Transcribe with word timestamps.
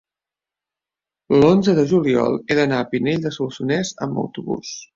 l'onze 1.35 1.75
de 1.81 1.85
juliol 1.93 2.39
he 2.47 2.59
d'anar 2.63 2.81
a 2.85 2.89
Pinell 2.97 3.23
de 3.29 3.35
Solsonès 3.39 3.95
amb 4.07 4.27
autobús. 4.27 4.77